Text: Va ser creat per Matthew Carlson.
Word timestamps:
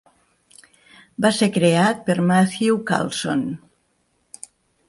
Va 1.25 1.31
ser 1.41 1.49
creat 1.59 2.01
per 2.09 2.17
Matthew 2.31 2.81
Carlson. 2.93 3.45